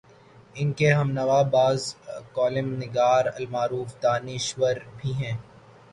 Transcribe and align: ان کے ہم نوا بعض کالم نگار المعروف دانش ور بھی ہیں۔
ان 0.55 0.71
کے 0.73 0.91
ہم 0.93 1.11
نوا 1.11 1.41
بعض 1.51 1.81
کالم 2.33 2.73
نگار 2.75 3.25
المعروف 3.35 3.89
دانش 4.03 4.53
ور 4.57 4.77
بھی 4.97 5.13
ہیں۔ 5.13 5.37